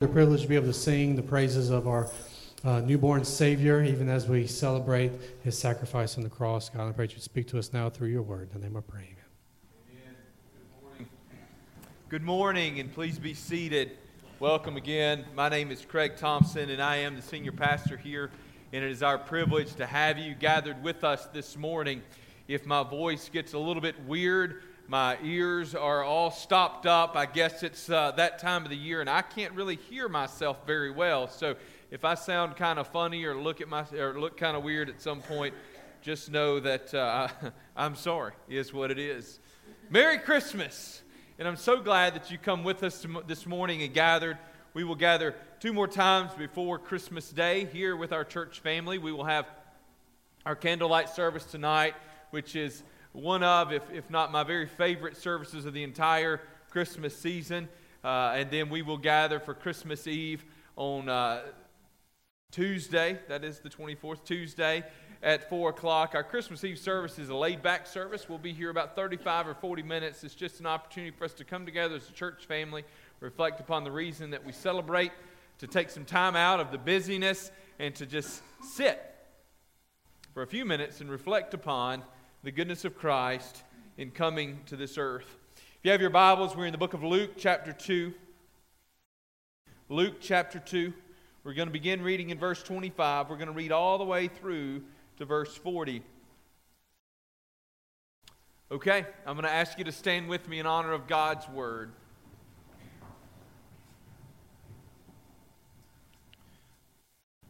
[0.00, 2.08] The privilege to be able to sing the praises of our
[2.64, 5.12] uh, newborn Savior, even as we celebrate
[5.44, 6.70] his sacrifice on the cross.
[6.70, 8.48] God, I pray you speak to us now through your word.
[8.54, 9.04] In the name of prayer.
[9.90, 10.16] Amen.
[10.56, 11.08] Good morning.
[12.08, 13.98] Good morning, and please be seated.
[14.38, 15.26] Welcome again.
[15.36, 18.30] My name is Craig Thompson, and I am the senior pastor here,
[18.72, 22.00] and it is our privilege to have you gathered with us this morning.
[22.48, 27.14] If my voice gets a little bit weird, my ears are all stopped up.
[27.14, 30.66] I guess it's uh, that time of the year, and I can't really hear myself
[30.66, 31.28] very well.
[31.28, 31.54] So
[31.92, 34.88] if I sound kind of funny or look at my or look kind of weird
[34.88, 35.54] at some point,
[36.02, 37.28] just know that uh,
[37.76, 38.32] I'm sorry.
[38.48, 39.38] Is what it is.
[39.90, 41.02] Merry Christmas,
[41.38, 44.38] and I'm so glad that you come with us this morning and gathered.
[44.74, 48.98] We will gather two more times before Christmas Day here with our church family.
[48.98, 49.46] We will have
[50.44, 51.94] our candlelight service tonight,
[52.32, 52.82] which is
[53.12, 57.68] one of, if, if not my very favorite services of the entire Christmas season.
[58.02, 60.44] Uh, and then we will gather for Christmas Eve
[60.76, 61.42] on uh,
[62.50, 64.84] Tuesday, that is the 24th, Tuesday
[65.22, 66.14] at 4 o'clock.
[66.14, 68.28] Our Christmas Eve service is a laid back service.
[68.28, 70.24] We'll be here about 35 or 40 minutes.
[70.24, 72.84] It's just an opportunity for us to come together as a church family,
[73.20, 75.12] reflect upon the reason that we celebrate,
[75.58, 79.00] to take some time out of the busyness, and to just sit
[80.32, 82.02] for a few minutes and reflect upon
[82.42, 83.64] the goodness of Christ
[83.98, 85.36] in coming to this earth.
[85.56, 88.14] If you have your Bibles, we're in the book of Luke, chapter 2.
[89.90, 90.92] Luke, chapter 2.
[91.44, 93.28] We're going to begin reading in verse 25.
[93.28, 94.82] We're going to read all the way through
[95.18, 96.02] to verse 40.
[98.72, 101.92] Okay, I'm going to ask you to stand with me in honor of God's word.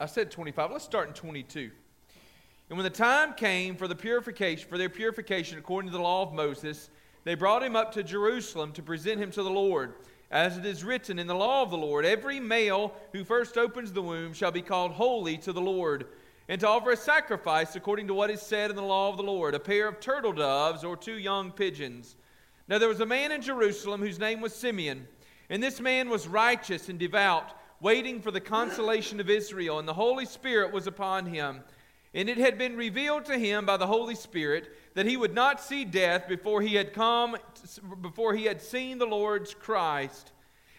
[0.01, 0.73] I said 25.
[0.73, 1.71] Let's start in 22.
[2.71, 6.23] And when the time came for the purification, for their purification according to the law
[6.23, 6.89] of Moses,
[7.25, 9.95] they brought him up to Jerusalem to present him to the Lord.
[10.31, 13.93] As it is written in the law of the Lord, every male who first opens
[13.93, 16.07] the womb shall be called holy to the Lord,
[16.49, 19.25] and to offer a sacrifice according to what is said in the law of the
[19.25, 22.15] Lord, a pair of turtle doves or two young pigeons.
[22.69, 25.09] Now there was a man in Jerusalem whose name was Simeon,
[25.49, 29.94] and this man was righteous and devout, waiting for the consolation of Israel, and the
[29.94, 31.65] Holy Spirit was upon him.
[32.12, 35.60] And it had been revealed to him by the Holy Spirit that he would not
[35.60, 37.37] see death before he had come
[38.03, 40.32] before he had seen the Lord's Christ.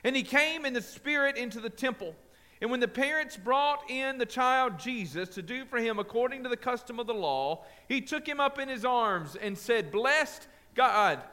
[0.03, 2.15] And he came in the spirit into the temple.
[2.59, 6.49] And when the parents brought in the child Jesus to do for him according to
[6.49, 10.47] the custom of the law, he took him up in his arms and said, "Blessed
[10.75, 11.23] God."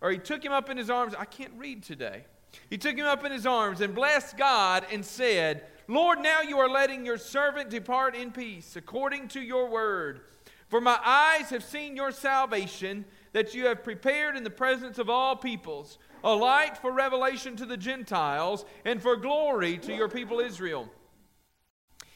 [0.00, 1.14] Or he took him up in his arms.
[1.14, 2.26] I can't read today.
[2.68, 6.58] He took him up in his arms and blessed God and said, Lord, now you
[6.58, 10.20] are letting your servant depart in peace according to your word.
[10.68, 15.08] For my eyes have seen your salvation that you have prepared in the presence of
[15.08, 20.40] all peoples, a light for revelation to the Gentiles and for glory to your people
[20.40, 20.88] Israel.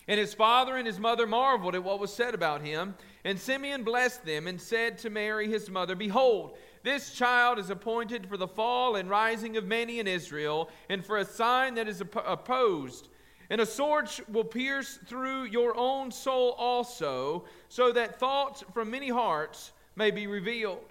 [0.08, 2.97] And his father and his mother marveled at what was said about him.
[3.25, 8.26] And Simeon blessed them and said to Mary his mother, Behold, this child is appointed
[8.28, 12.00] for the fall and rising of many in Israel, and for a sign that is
[12.00, 13.08] opposed
[13.50, 19.09] and a sword will pierce through your own soul also, so that thoughts from many
[19.09, 20.84] hearts may be revealed.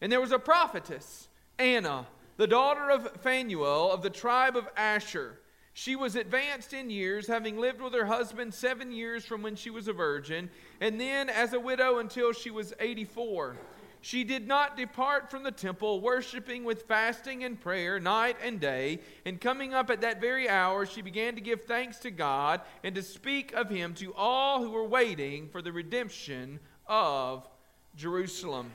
[0.00, 1.28] And there was a prophetess,
[1.58, 2.06] Anna,
[2.38, 5.38] the daughter of Phanuel of the tribe of Asher.
[5.74, 9.70] She was advanced in years, having lived with her husband seven years from when she
[9.70, 10.50] was a virgin,
[10.80, 13.56] and then as a widow until she was 84.
[14.02, 19.00] She did not depart from the temple, worshiping with fasting and prayer night and day.
[19.26, 22.94] And coming up at that very hour, she began to give thanks to God and
[22.94, 27.46] to speak of him to all who were waiting for the redemption of
[27.94, 28.72] Jerusalem.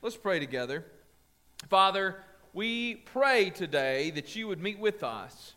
[0.00, 0.84] Let's pray together.
[1.68, 2.16] Father,
[2.52, 5.54] we pray today that you would meet with us.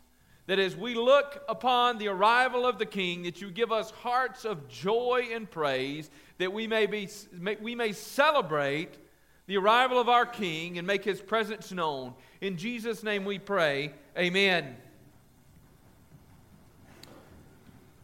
[0.48, 4.44] That as we look upon the arrival of the King, that you give us hearts
[4.44, 7.08] of joy and praise, that we may, be,
[7.60, 8.98] we may celebrate
[9.46, 12.14] the arrival of our King and make his presence known.
[12.40, 13.92] In Jesus' name we pray.
[14.16, 14.76] Amen.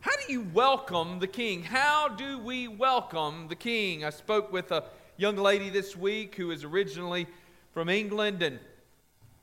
[0.01, 1.63] How do you welcome the King?
[1.63, 4.05] How do we welcome the King?
[4.05, 4.85] I spoke with a
[5.17, 7.27] young lady this week who is originally
[7.73, 8.59] from England, and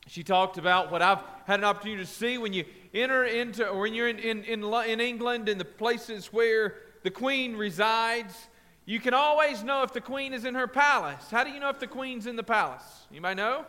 [0.08, 3.82] she talked about what I've had an opportunity to see when you enter into, or
[3.82, 8.48] when you're in, in, in, in England, in the places where the Queen resides
[8.86, 11.30] you can always know if the queen is in her palace.
[11.32, 12.84] How do you know if the queen's in the palace?
[13.12, 13.66] You might know?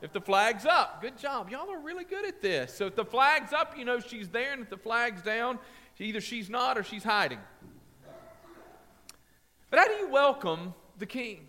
[0.00, 1.00] If the flag's up.
[1.00, 1.48] Good job.
[1.48, 2.74] Y'all are really good at this.
[2.74, 5.60] So if the flag's up, you know she's there, and if the flag's down,
[5.98, 7.38] either she's not or she's hiding.
[9.70, 11.48] But how do you welcome the king?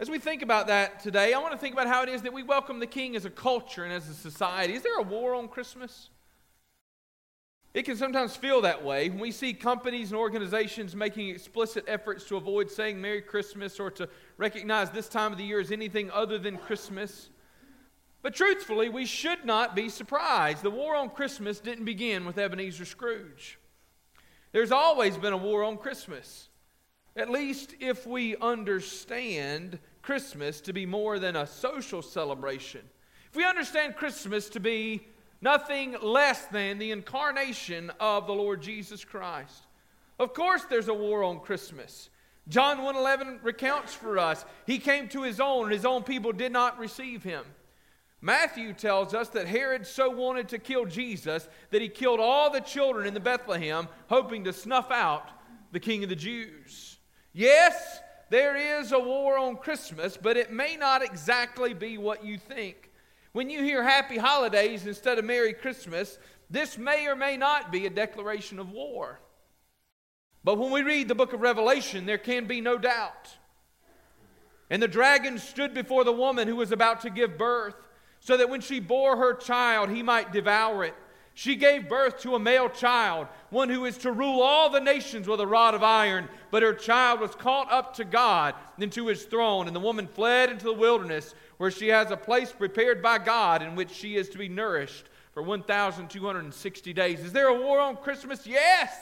[0.00, 2.32] As we think about that today, I want to think about how it is that
[2.32, 4.74] we welcome the King as a culture and as a society.
[4.74, 6.10] Is there a war on Christmas?
[7.74, 12.24] It can sometimes feel that way when we see companies and organizations making explicit efforts
[12.26, 16.08] to avoid saying Merry Christmas or to recognize this time of the year as anything
[16.12, 17.30] other than Christmas.
[18.22, 20.62] But truthfully, we should not be surprised.
[20.62, 23.58] The war on Christmas didn't begin with Ebenezer Scrooge.
[24.52, 26.48] There's always been a war on Christmas.
[27.16, 32.82] At least if we understand Christmas to be more than a social celebration.
[33.30, 35.08] If we understand Christmas to be
[35.44, 39.66] nothing less than the incarnation of the Lord Jesus Christ.
[40.18, 42.08] Of course there's a war on Christmas.
[42.48, 46.50] John 1:11 recounts for us he came to his own and his own people did
[46.50, 47.44] not receive him.
[48.22, 52.60] Matthew tells us that Herod so wanted to kill Jesus that he killed all the
[52.60, 55.30] children in the Bethlehem hoping to snuff out
[55.72, 56.96] the king of the Jews.
[57.34, 58.00] Yes,
[58.30, 62.90] there is a war on Christmas, but it may not exactly be what you think.
[63.34, 66.20] When you hear happy holidays instead of Merry Christmas,
[66.50, 69.18] this may or may not be a declaration of war.
[70.44, 73.36] But when we read the book of Revelation, there can be no doubt.
[74.70, 77.74] And the dragon stood before the woman who was about to give birth,
[78.20, 80.94] so that when she bore her child, he might devour it.
[81.36, 85.26] She gave birth to a male child, one who is to rule all the nations
[85.26, 86.28] with a rod of iron.
[86.52, 89.66] But her child was caught up to God and to his throne.
[89.66, 91.34] And the woman fled into the wilderness,
[91.64, 95.06] where she has a place prepared by God in which she is to be nourished
[95.32, 97.20] for 1,260 days.
[97.20, 98.46] Is there a war on Christmas?
[98.46, 98.94] Yes.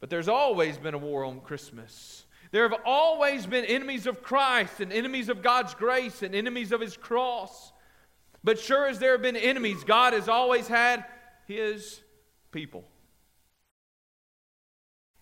[0.00, 2.24] But there's always been a war on Christmas.
[2.52, 6.80] There have always been enemies of Christ and enemies of God's grace and enemies of
[6.80, 7.74] his cross.
[8.42, 11.04] But sure as there have been enemies, God has always had
[11.46, 12.00] his
[12.50, 12.88] people.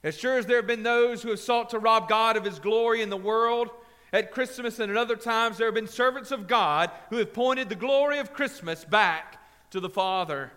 [0.04, 2.60] As sure as there have been those who have sought to rob God of his
[2.60, 3.70] glory in the world,
[4.12, 7.68] at Christmas and at other times, there have been servants of God who have pointed
[7.68, 9.38] the glory of Christmas back
[9.70, 10.52] to the Father.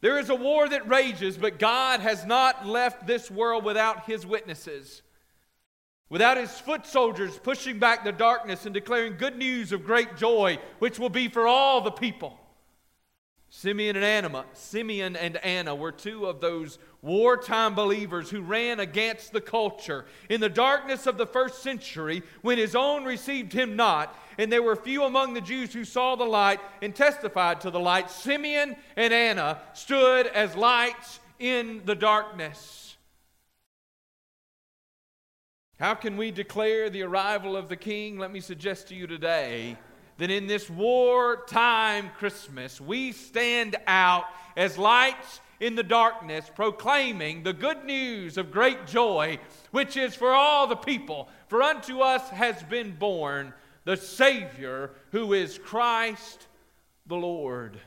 [0.00, 4.26] There is a war that rages, but God has not left this world without his
[4.26, 5.02] witnesses.
[6.10, 10.58] Without his foot soldiers pushing back the darkness and declaring good news of great joy,
[10.78, 12.38] which will be for all the people.
[13.56, 19.32] Simeon and Anna, Simeon and Anna were two of those wartime believers who ran against
[19.32, 24.12] the culture in the darkness of the first century when his own received him not.
[24.38, 27.78] And there were few among the Jews who saw the light and testified to the
[27.78, 28.10] light.
[28.10, 32.96] Simeon and Anna stood as lights in the darkness.
[35.78, 38.18] How can we declare the arrival of the King?
[38.18, 39.78] Let me suggest to you today
[40.18, 44.24] that in this wartime Christmas, we stand out
[44.56, 49.38] as lights in the darkness, proclaiming the good news of great joy,
[49.70, 51.28] which is for all the people.
[51.48, 56.46] For unto us has been born the Savior, who is Christ
[57.06, 57.78] the Lord.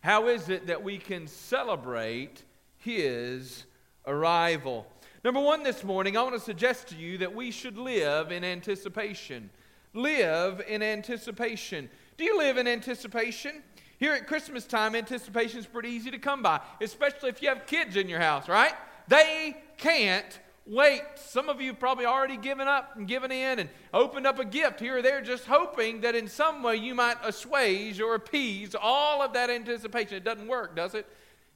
[0.00, 2.42] How is it that we can celebrate
[2.78, 3.64] his
[4.06, 4.86] arrival?
[5.22, 8.42] Number one, this morning, I want to suggest to you that we should live in
[8.42, 9.50] anticipation.
[9.92, 11.88] Live in anticipation.
[12.16, 13.62] Do you live in anticipation?
[13.98, 17.66] Here at Christmas time, anticipation is pretty easy to come by, especially if you have
[17.66, 18.72] kids in your house, right?
[19.08, 21.02] They can't wait.
[21.16, 24.80] Some of you probably already given up and given in and opened up a gift
[24.80, 29.20] here or there, just hoping that in some way you might assuage or appease all
[29.20, 30.16] of that anticipation.
[30.16, 31.06] It doesn't work, does it?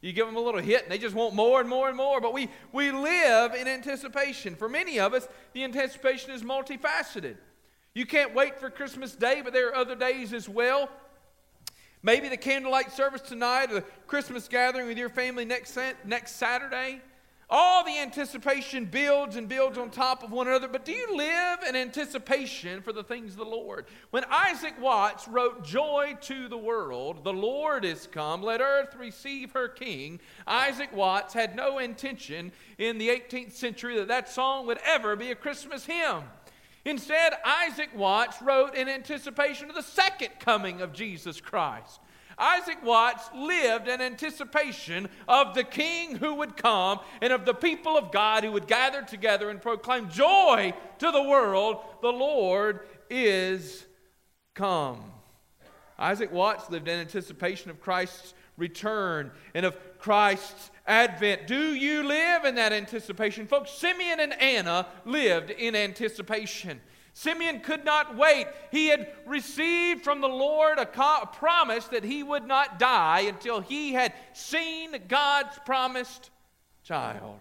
[0.00, 2.21] You give them a little hit and they just want more and more and more.
[2.21, 4.55] But we, we live in anticipation.
[4.55, 7.37] For many of us, the anticipation is multifaceted.
[7.95, 10.91] You can't wait for Christmas Day, but there are other days as well.
[12.03, 17.01] Maybe the candlelight service tonight or the Christmas gathering with your family next, next Saturday.
[17.49, 20.67] All the anticipation builds and builds on top of one another.
[20.67, 23.87] But do you live in anticipation for the things of the Lord?
[24.11, 29.53] When Isaac Watts wrote Joy to the World, the Lord is come, let earth receive
[29.53, 34.79] her king, Isaac Watts had no intention in the 18th century that that song would
[34.85, 36.25] ever be a Christmas hymn.
[36.85, 42.00] Instead, Isaac Watts wrote in anticipation of the second coming of Jesus Christ.
[42.37, 47.97] Isaac Watts lived in anticipation of the king who would come and of the people
[47.97, 51.79] of God who would gather together and proclaim joy to the world.
[52.03, 53.87] The Lord is
[54.55, 55.12] come.
[55.99, 61.47] Isaac Watts lived in anticipation of Christ's return and of Christ's advent.
[61.47, 63.47] Do you live in that anticipation?
[63.47, 66.81] Folks, Simeon and Anna lived in anticipation.
[67.14, 68.49] Simeon could not wait.
[68.73, 73.21] He had received from the Lord a, co- a, promise that he would not die
[73.21, 76.31] until he had seen God's promised
[76.83, 77.38] child.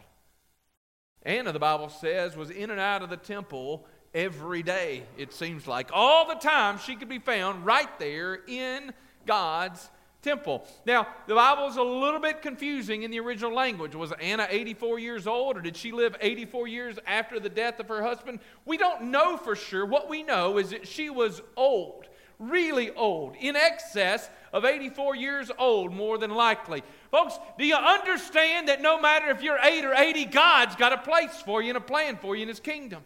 [1.23, 5.67] Anna, the Bible says, was in and out of the temple every day, it seems
[5.67, 5.89] like.
[5.91, 8.93] All the time she could be found right there in
[9.25, 9.89] God's
[10.23, 10.65] temple.
[10.85, 13.93] Now, the Bible is a little bit confusing in the original language.
[13.93, 17.89] Was Anna 84 years old, or did she live 84 years after the death of
[17.89, 18.39] her husband?
[18.65, 19.85] We don't know for sure.
[19.85, 22.07] What we know is that she was old,
[22.39, 26.83] really old, in excess of 84 years old, more than likely.
[27.11, 30.97] Folks, do you understand that no matter if you're 8 or 80, God's got a
[30.97, 33.03] place for you and a plan for you in His kingdom?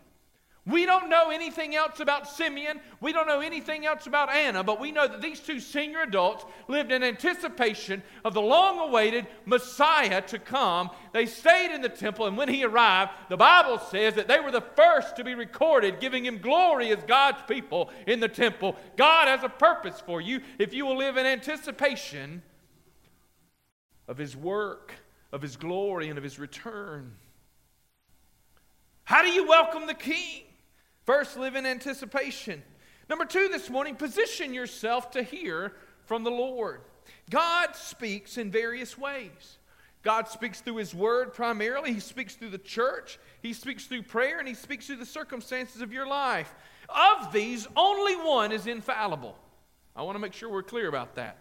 [0.68, 2.82] We don't know anything else about Simeon.
[3.00, 6.46] We don't know anything else about Anna, but we know that these two senior adults
[6.68, 10.90] lived in anticipation of the long awaited Messiah to come.
[11.14, 14.52] They stayed in the temple, and when he arrived, the Bible says that they were
[14.52, 18.76] the first to be recorded, giving him glory as God's people in the temple.
[18.98, 22.42] God has a purpose for you if you will live in anticipation
[24.10, 24.96] of his work,
[25.32, 27.14] of his glory, and of his return.
[29.06, 30.44] How do you welcome the king?
[31.08, 32.62] First, live in anticipation.
[33.10, 35.72] Number two, this morning, position yourself to hear
[36.04, 36.82] from the Lord.
[37.30, 39.58] God speaks in various ways.
[40.04, 41.94] God speaks through His Word primarily.
[41.94, 43.20] He speaks through the church.
[43.42, 46.54] He speaks through prayer, and He speaks through the circumstances of your life.
[46.90, 49.38] Of these, only one is infallible.
[49.96, 51.38] I want to make sure we're clear about that.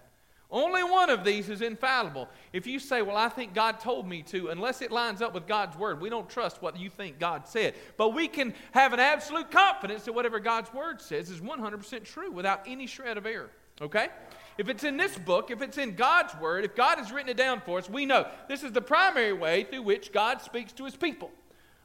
[0.51, 2.29] Only one of these is infallible.
[2.53, 5.47] If you say, Well, I think God told me to, unless it lines up with
[5.47, 7.75] God's word, we don't trust what you think God said.
[7.97, 12.31] But we can have an absolute confidence that whatever God's word says is 100% true
[12.31, 13.51] without any shred of error.
[13.81, 14.09] Okay?
[14.57, 17.37] If it's in this book, if it's in God's word, if God has written it
[17.37, 20.85] down for us, we know this is the primary way through which God speaks to
[20.85, 21.31] his people.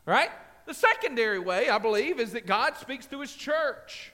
[0.05, 0.29] Right?
[0.65, 4.13] The secondary way, I believe, is that God speaks through his church.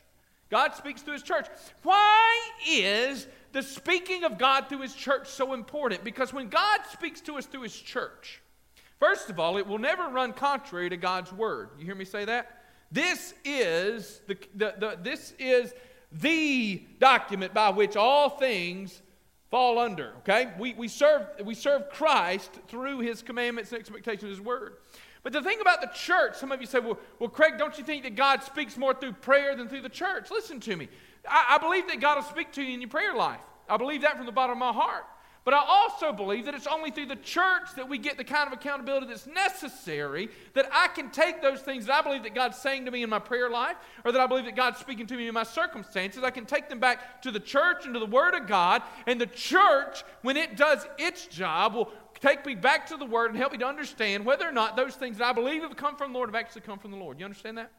[0.49, 1.47] God speaks through his church.
[1.83, 6.03] Why is the speaking of God through His church so important?
[6.03, 8.41] Because when God speaks to us through His church,
[8.99, 11.69] first of all, it will never run contrary to God's word.
[11.77, 12.63] You hear me say that?
[12.91, 15.73] This is the, the, the this is
[16.11, 19.01] the document by which all things
[19.49, 20.13] fall under.
[20.19, 20.51] Okay?
[20.57, 24.77] We, we, serve, we serve Christ through his commandments and expectations of his word.
[25.23, 27.83] But the thing about the church, some of you say, well, well, Craig, don't you
[27.83, 30.31] think that God speaks more through prayer than through the church?
[30.31, 30.87] Listen to me.
[31.29, 33.39] I, I believe that God will speak to you in your prayer life.
[33.69, 35.05] I believe that from the bottom of my heart.
[35.47, 38.47] But I also believe that it's only through the church that we get the kind
[38.47, 42.57] of accountability that's necessary that I can take those things that I believe that God's
[42.57, 45.15] saying to me in my prayer life or that I believe that God's speaking to
[45.15, 46.21] me in my circumstances.
[46.21, 48.81] I can take them back to the church and to the Word of God.
[49.05, 53.29] And the church, when it does its job, will take me back to the Word
[53.29, 55.95] and help me to understand whether or not those things that I believe have come
[55.95, 57.19] from the Lord have actually come from the Lord.
[57.19, 57.71] You understand that?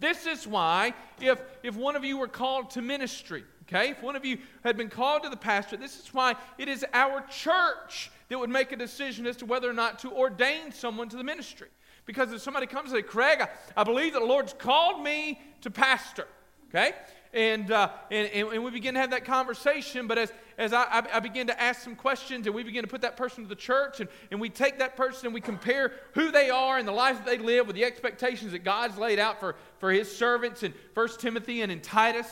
[0.00, 4.16] This is why, if, if one of you were called to ministry, okay, if one
[4.16, 8.10] of you had been called to the pastor, this is why it is our church
[8.28, 11.24] that would make a decision as to whether or not to ordain someone to the
[11.24, 11.68] ministry.
[12.06, 15.38] Because if somebody comes and says, Craig, I, I believe that the Lord's called me
[15.60, 16.26] to pastor,
[16.70, 16.92] okay?
[17.32, 20.08] And, uh, and, and, we begin to have that conversation.
[20.08, 23.00] But as, as I, I, begin to ask some questions and we begin to put
[23.00, 26.30] that person to the church, and, and we take that person and we compare who
[26.30, 29.40] they are and the life that they live with the expectations that God's laid out
[29.40, 32.26] for, for his servants in 1 Timothy and in Titus.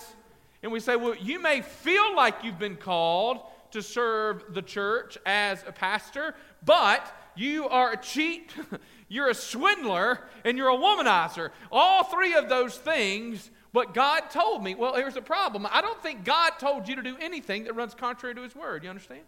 [0.63, 5.17] And we say, well, you may feel like you've been called to serve the church
[5.25, 8.55] as a pastor, but you are a cheat,
[9.09, 11.49] you're a swindler, and you're a womanizer.
[11.73, 15.67] All three of those things but God told me, well, here's a problem.
[15.71, 18.85] I don't think God told you to do anything that runs contrary to His word.
[18.85, 19.23] You understand?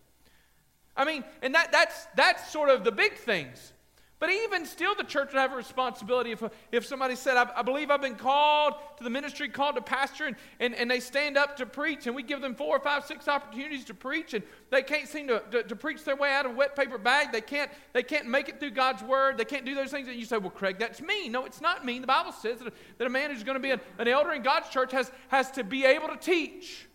[0.96, 3.72] I mean, and that, that's, that's sort of the big things.
[4.20, 7.62] But even still, the church would have a responsibility if, if somebody said, I, I,
[7.62, 11.38] believe I've been called to the ministry, called to pastor, and, and, and they stand
[11.38, 14.44] up to preach, and we give them four or five, six opportunities to preach, and
[14.68, 17.32] they can't seem to, to, to, preach their way out of a wet paper bag.
[17.32, 19.38] They can't, they can't make it through God's word.
[19.38, 20.06] They can't do those things.
[20.06, 21.32] And you say, Well, Craig, that's mean.
[21.32, 22.02] No, it's not mean.
[22.02, 24.42] The Bible says that, that a man who's going to be an, an elder in
[24.42, 26.86] God's church has, has to be able to teach,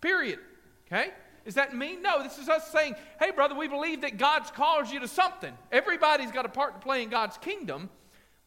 [0.00, 0.40] period.
[0.88, 1.12] Okay?
[1.44, 1.96] Is that me?
[2.00, 5.52] No, this is us saying, hey, brother, we believe that God's called you to something.
[5.70, 7.90] Everybody's got a part to play in God's kingdom,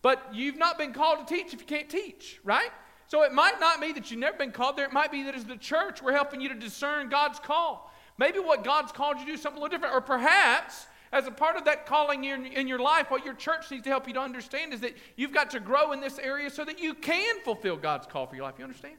[0.02, 2.72] but you've not been called to teach if you can't teach, right?
[3.08, 4.86] So it might not be that you've never been called there.
[4.86, 7.94] It might be that as the church, we're helping you to discern God's call.
[8.18, 11.26] Maybe what God's called you to do is something a little different, or perhaps as
[11.26, 14.08] a part of that calling in, in your life, what your church needs to help
[14.08, 16.94] you to understand is that you've got to grow in this area so that you
[16.94, 18.56] can fulfill God's call for your life.
[18.58, 18.96] You understand?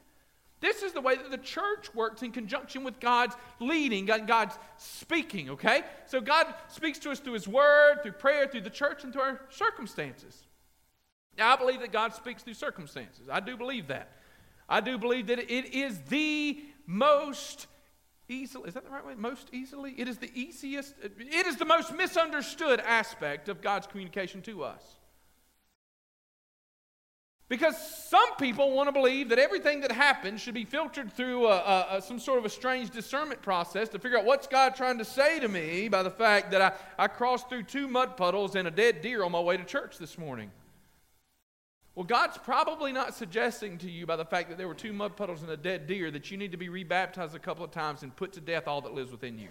[0.60, 4.58] This is the way that the church works in conjunction with God's leading and God's
[4.76, 5.82] speaking, okay?
[6.06, 9.22] So God speaks to us through His Word, through prayer, through the church, and through
[9.22, 10.46] our circumstances.
[11.36, 13.28] Now, I believe that God speaks through circumstances.
[13.30, 14.10] I do believe that.
[14.68, 17.68] I do believe that it is the most
[18.28, 19.14] easily, is that the right way?
[19.14, 19.94] Most easily?
[19.96, 24.82] It is the easiest, it is the most misunderstood aspect of God's communication to us.
[27.48, 31.56] Because some people want to believe that everything that happens should be filtered through a,
[31.56, 34.98] a, a, some sort of a strange discernment process to figure out what's God trying
[34.98, 36.72] to say to me by the fact that I,
[37.04, 39.96] I crossed through two mud puddles and a dead deer on my way to church
[39.96, 40.50] this morning.
[41.94, 45.16] Well, God's probably not suggesting to you by the fact that there were two mud
[45.16, 48.02] puddles and a dead deer that you need to be rebaptized a couple of times
[48.02, 49.48] and put to death all that lives within you.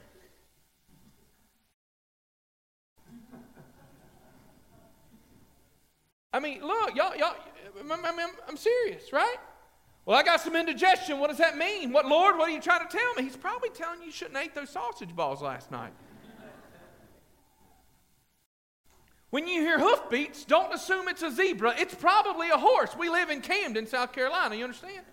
[6.38, 7.34] I mean, look, y'all, y'all,
[7.82, 9.38] I'm, I'm, I'm serious, right?
[10.06, 11.18] Well, I got some indigestion.
[11.18, 11.92] What does that mean?
[11.92, 13.24] What, Lord, what are you trying to tell me?
[13.24, 15.94] He's probably telling you you shouldn't eat those sausage balls last night.
[19.32, 21.74] When you hear hoofbeats, don't assume it's a zebra.
[21.80, 22.96] It's probably a horse.
[22.96, 24.56] We live in Camden, South Carolina.
[24.56, 25.06] You understand?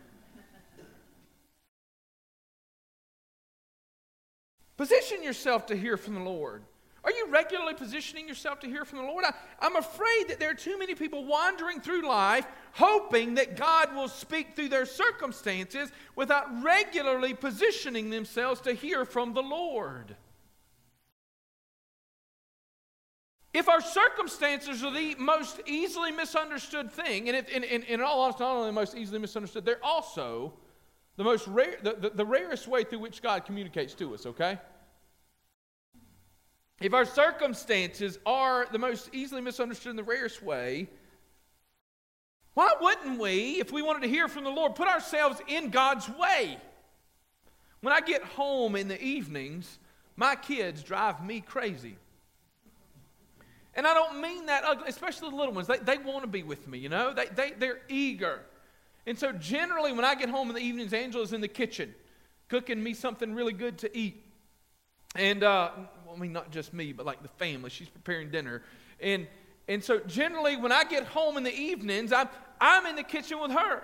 [4.77, 6.65] Position yourself to hear from the Lord.
[7.05, 9.25] Are you regularly positioning yourself to hear from the Lord?
[9.27, 13.95] I, am afraid that there are too many people wandering through life hoping that God
[13.95, 20.17] will speak through their circumstances without regularly positioning themselves to hear from the Lord.
[23.53, 28.57] If our circumstances are the most easily misunderstood thing, and if, in all honesty, not
[28.57, 30.55] only the most easily misunderstood, they're also
[31.17, 34.59] the most rare, the, the, the rarest way through which God communicates to us, okay?
[36.81, 40.89] If our circumstances are the most easily misunderstood in the rarest way,
[42.55, 46.09] why wouldn't we, if we wanted to hear from the Lord, put ourselves in God's
[46.09, 46.59] way?
[47.81, 49.79] When I get home in the evenings,
[50.17, 51.97] my kids drive me crazy.
[53.75, 55.67] And I don't mean that ugly, especially the little ones.
[55.67, 57.13] They, they want to be with me, you know?
[57.13, 58.41] They, they, they're eager.
[59.07, 61.95] And so generally, when I get home in the evenings, Angela's in the kitchen
[62.49, 64.23] cooking me something really good to eat.
[65.17, 65.71] And uh,
[66.15, 67.71] I mean, not just me, but like the family.
[67.71, 68.63] She's preparing dinner.
[69.01, 69.27] And,
[69.69, 72.29] and so generally, when I get home in the evenings, I'm,
[72.61, 73.83] I'm in the kitchen with her.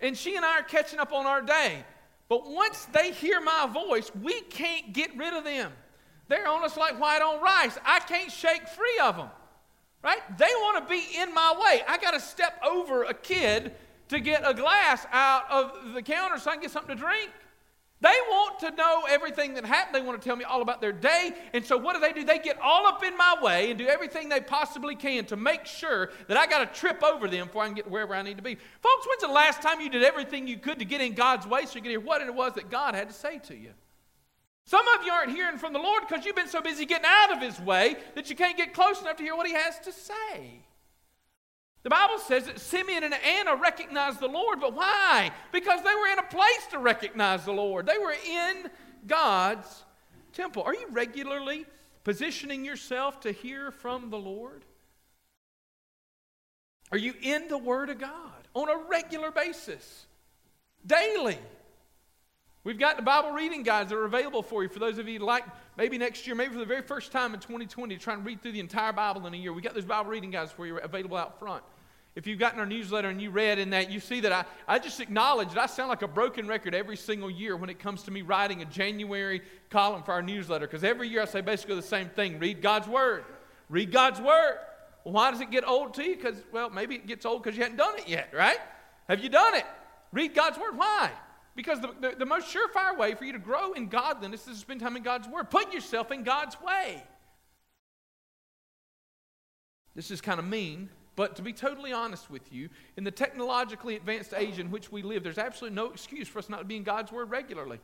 [0.00, 1.84] And she and I are catching up on our day.
[2.28, 5.72] But once they hear my voice, we can't get rid of them.
[6.28, 7.78] They're on us like white on rice.
[7.84, 9.28] I can't shake free of them.
[10.02, 10.20] Right?
[10.38, 11.82] They want to be in my way.
[11.86, 13.72] I got to step over a kid
[14.08, 17.30] to get a glass out of the counter so I can get something to drink.
[18.02, 19.94] They want to know everything that happened.
[19.94, 21.30] They want to tell me all about their day.
[21.52, 22.24] And so, what do they do?
[22.24, 25.66] They get all up in my way and do everything they possibly can to make
[25.66, 28.38] sure that I got to trip over them before I can get wherever I need
[28.38, 28.56] to be.
[28.56, 31.64] Folks, when's the last time you did everything you could to get in God's way
[31.64, 33.70] so you could hear what it was that God had to say to you?
[34.64, 37.36] Some of you aren't hearing from the Lord because you've been so busy getting out
[37.36, 39.92] of His way that you can't get close enough to hear what He has to
[39.92, 40.64] say.
[41.82, 45.32] The Bible says that Simeon and Anna recognized the Lord, but why?
[45.52, 47.86] Because they were in a place to recognize the Lord.
[47.86, 48.70] They were in
[49.06, 49.84] God's
[50.32, 50.62] temple.
[50.62, 51.66] Are you regularly
[52.04, 54.64] positioning yourself to hear from the Lord?
[56.92, 60.06] Are you in the Word of God on a regular basis?
[60.86, 61.38] Daily?
[62.64, 65.18] We've got the Bible reading guides that are available for you for those of you
[65.18, 65.44] like
[65.76, 68.52] maybe next year, maybe for the very first time in 2020, trying to read through
[68.52, 69.52] the entire Bible in a year.
[69.52, 71.64] We got those Bible reading guides for you available out front.
[72.14, 74.78] If you've gotten our newsletter and you read in that, you see that I, I
[74.78, 78.02] just acknowledge that I sound like a broken record every single year when it comes
[78.04, 80.66] to me writing a January column for our newsletter.
[80.66, 83.24] Because every year I say basically the same thing read God's Word.
[83.70, 84.58] Read God's Word.
[85.04, 86.14] Well, why does it get old to you?
[86.14, 88.58] Because, well, maybe it gets old because you hadn't done it yet, right?
[89.08, 89.64] Have you done it?
[90.12, 90.76] Read God's Word.
[90.76, 91.10] Why?
[91.54, 94.60] Because the, the, the most surefire way for you to grow in godliness is to
[94.60, 95.50] spend time in God's Word.
[95.50, 97.02] Put yourself in God's way.
[99.94, 103.96] This is kind of mean, but to be totally honest with you, in the technologically
[103.96, 106.76] advanced age in which we live, there's absolutely no excuse for us not to be
[106.76, 107.80] in God's Word regularly.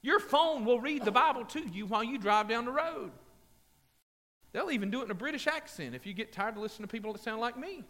[0.00, 3.12] Your phone will read the Bible to you while you drive down the road.
[4.52, 6.92] They'll even do it in a British accent if you get tired of listening to
[6.92, 7.84] people that sound like me.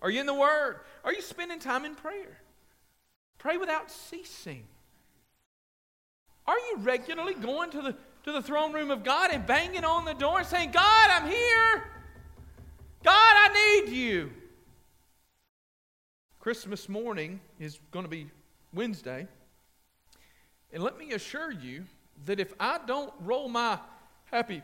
[0.00, 0.80] Are you in the Word?
[1.04, 2.38] Are you spending time in prayer?
[3.38, 4.64] Pray without ceasing.
[6.46, 10.04] Are you regularly going to the, to the throne room of God and banging on
[10.04, 11.84] the door and saying, God, I'm here?
[13.04, 14.30] God, I need you.
[16.40, 18.28] Christmas morning is going to be
[18.72, 19.26] Wednesday.
[20.72, 21.84] And let me assure you
[22.24, 23.78] that if I don't roll my
[24.24, 24.62] happy,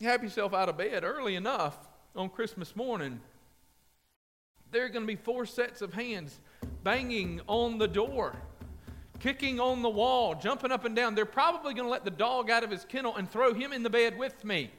[0.00, 1.76] happy self out of bed early enough
[2.14, 3.20] on Christmas morning,
[4.70, 6.40] there are going to be four sets of hands
[6.82, 8.36] banging on the door,
[9.20, 11.14] kicking on the wall, jumping up and down.
[11.14, 13.82] They're probably going to let the dog out of his kennel and throw him in
[13.82, 14.70] the bed with me.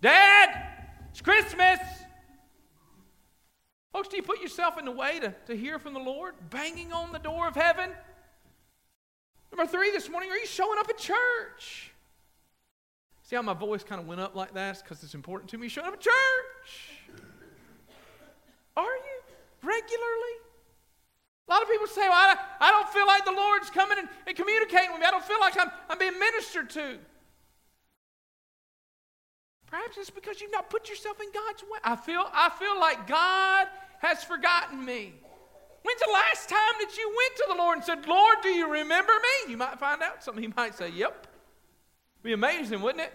[0.00, 0.50] Dad,
[1.10, 1.78] it's Christmas.
[3.92, 6.34] Folks, do you put yourself in the way to, to hear from the Lord?
[6.50, 7.90] Banging on the door of heaven?
[9.50, 11.92] Number three this morning, are you showing up at church?
[13.22, 14.82] See how my voice kind of went up like that?
[14.82, 16.12] Because it's important to me showing up at church.
[18.76, 19.16] Are you?
[19.66, 20.34] regularly?
[21.48, 24.08] A lot of people say, well, I, I don't feel like the Lord's coming and,
[24.26, 25.06] and communicating with me.
[25.06, 26.98] I don't feel like I'm, I'm being ministered to.
[29.68, 31.78] Perhaps it's because you've not put yourself in God's way.
[31.84, 33.68] I feel, I feel like God
[34.00, 35.14] has forgotten me.
[35.82, 38.68] When's the last time that you went to the Lord and said, Lord, do you
[38.68, 39.52] remember me?
[39.52, 40.42] You might find out something.
[40.42, 41.28] He might say, Yep.
[42.22, 43.12] Be amazing, wouldn't it?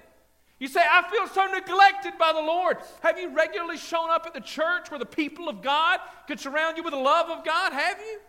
[0.61, 2.77] You say, I feel so neglected by the Lord.
[3.01, 6.77] Have you regularly shown up at the church where the people of God could surround
[6.77, 7.73] you with the love of God?
[7.73, 8.19] Have you?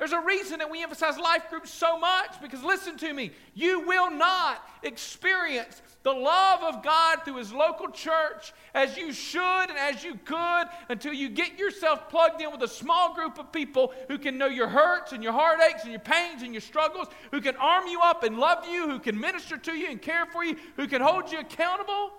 [0.00, 3.80] There's a reason that we emphasize life groups so much because listen to me, you
[3.86, 9.76] will not experience the love of God through His local church as you should and
[9.76, 13.92] as you could until you get yourself plugged in with a small group of people
[14.08, 17.42] who can know your hurts and your heartaches and your pains and your struggles, who
[17.42, 20.42] can arm you up and love you, who can minister to you and care for
[20.42, 22.10] you, who can hold you accountable.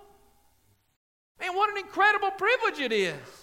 [1.40, 3.41] Man, what an incredible privilege it is.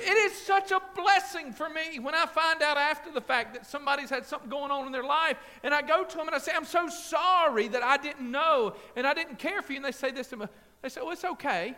[0.00, 3.66] It is such a blessing for me when I find out after the fact that
[3.66, 6.38] somebody's had something going on in their life, and I go to them and I
[6.38, 9.78] say, I'm so sorry that I didn't know and I didn't care for you.
[9.78, 10.46] And they say this to me.
[10.82, 11.74] They say, Oh, it's okay.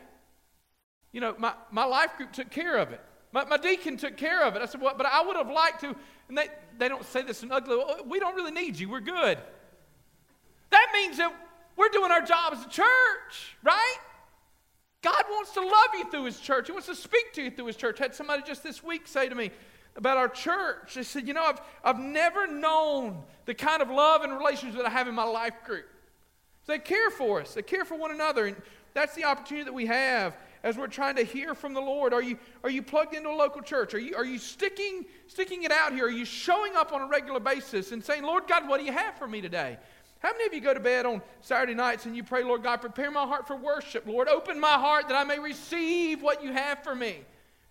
[1.12, 3.00] You know, my, my life group took care of it.
[3.32, 4.62] My, my deacon took care of it.
[4.62, 5.96] I said, Well, but I would have liked to.
[6.28, 8.88] And they, they don't say this in ugly, we don't really need you.
[8.88, 9.38] We're good.
[10.70, 11.34] That means that
[11.76, 13.96] we're doing our job as a church, right?
[15.02, 16.66] God wants to love you through His church.
[16.66, 18.00] He wants to speak to you through His church.
[18.00, 19.50] I had somebody just this week say to me
[19.96, 20.94] about our church.
[20.94, 24.86] They said, You know, I've, I've never known the kind of love and relationship that
[24.86, 25.86] I have in my life group.
[26.66, 28.46] So they care for us, they care for one another.
[28.46, 28.56] And
[28.92, 32.12] that's the opportunity that we have as we're trying to hear from the Lord.
[32.12, 33.94] Are you, are you plugged into a local church?
[33.94, 36.06] Are you, are you sticking, sticking it out here?
[36.06, 38.92] Are you showing up on a regular basis and saying, Lord God, what do you
[38.92, 39.78] have for me today?
[40.20, 42.80] How many of you go to bed on Saturday nights and you pray, Lord God,
[42.82, 44.06] prepare my heart for worship?
[44.06, 47.20] Lord, open my heart that I may receive what you have for me.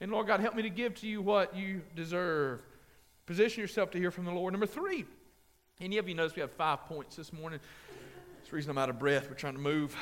[0.01, 2.61] And Lord God, help me to give to you what you deserve.
[3.27, 4.53] Position yourself to hear from the Lord.
[4.53, 5.05] Number three,
[5.79, 7.59] any of you notice we have five points this morning.
[8.37, 9.29] That's the reason I'm out of breath.
[9.29, 9.95] We're trying to move.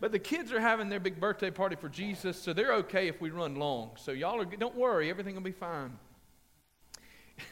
[0.00, 3.20] But the kids are having their big birthday party for Jesus, so they're okay if
[3.20, 3.92] we run long.
[3.96, 5.96] So y'all are, don't worry, everything will be fine.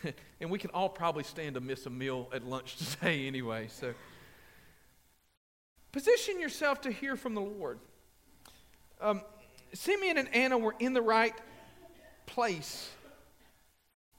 [0.41, 3.69] and we can all probably stand to miss a meal at lunch today anyway.
[3.69, 3.95] So
[5.93, 7.79] position yourself to hear from the Lord.
[9.01, 9.23] Um,
[9.73, 11.35] Simeon and Anna were in the right
[12.27, 12.91] place.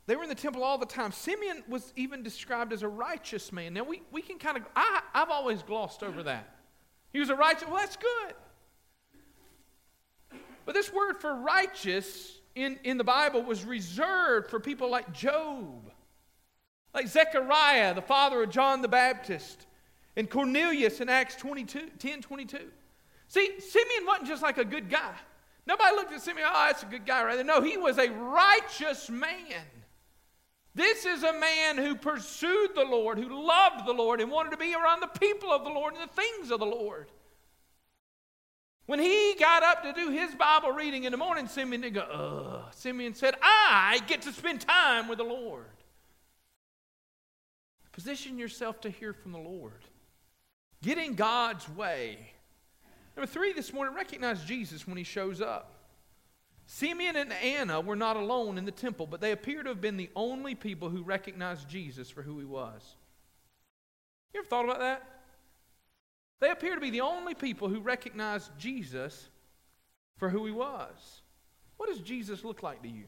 [0.08, 1.12] They were in the temple all the time.
[1.12, 3.74] Simeon was even described as a righteous man.
[3.74, 6.56] Now, we, we can kind of, I, I've always glossed over that.
[7.14, 8.34] He was a righteous, well, that's good.
[10.66, 15.92] But this word for righteous in, in the Bible was reserved for people like Job,
[16.94, 19.68] like Zechariah, the father of John the Baptist,
[20.16, 22.58] and Cornelius in Acts 22, 10 22.
[23.28, 25.14] See, Simeon wasn't just like a good guy.
[25.66, 27.46] Nobody looked at Simeon, oh, that's a good guy right there.
[27.46, 29.64] No, he was a righteous man.
[30.74, 34.58] This is a man who pursued the Lord, who loved the Lord, and wanted to
[34.58, 37.12] be around the people of the Lord and the things of the Lord.
[38.86, 42.64] When he got up to do his Bible reading in the morning, Simeon go.
[42.72, 45.66] Simeon said, I get to spend time with the Lord.
[47.92, 49.86] Position yourself to hear from the Lord.
[50.82, 52.32] Get in God's way.
[53.16, 55.76] Number three this morning, recognize Jesus when he shows up.
[56.66, 59.98] Simeon and Anna were not alone in the temple, but they appear to have been
[59.98, 62.96] the only people who recognized Jesus for who he was.
[64.34, 65.21] You ever thought about that?
[66.42, 69.30] They appear to be the only people who recognize Jesus
[70.18, 71.22] for who he was.
[71.78, 73.06] What does Jesus look like to you?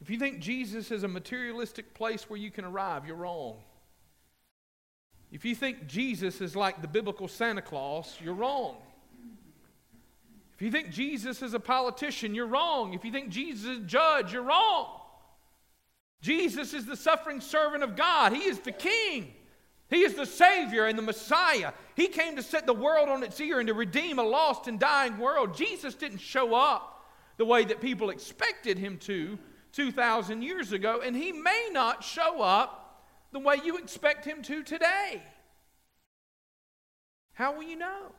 [0.00, 3.56] If you think Jesus is a materialistic place where you can arrive, you're wrong.
[5.32, 8.76] If you think Jesus is like the biblical Santa Claus, you're wrong.
[10.54, 12.94] If you think Jesus is a politician, you're wrong.
[12.94, 15.00] If you think Jesus is a judge, you're wrong.
[16.20, 19.34] Jesus is the suffering servant of God, He is the King.
[19.90, 21.72] He is the Savior and the Messiah.
[21.94, 24.80] He came to set the world on its ear and to redeem a lost and
[24.80, 25.56] dying world.
[25.56, 29.38] Jesus didn't show up the way that people expected him to
[29.72, 34.62] 2,000 years ago, and he may not show up the way you expect him to
[34.62, 35.20] today.
[37.32, 38.12] How will you know?